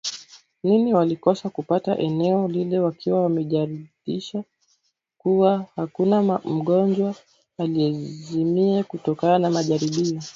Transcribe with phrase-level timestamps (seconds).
[0.63, 4.43] nini walikosa kupata eneo lile wakiwa wamejiridhisha
[5.17, 7.15] kuwa hakuna mgonjwa
[7.57, 10.21] aliezimia kutokana na majaribio